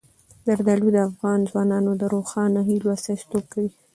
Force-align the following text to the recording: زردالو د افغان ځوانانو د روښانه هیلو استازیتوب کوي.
زردالو 0.45 0.87
د 0.93 0.97
افغان 1.09 1.39
ځوانانو 1.49 1.91
د 1.97 2.03
روښانه 2.13 2.59
هیلو 2.69 2.93
استازیتوب 2.95 3.43
کوي. 3.53 3.71